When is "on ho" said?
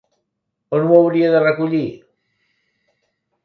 0.77-0.95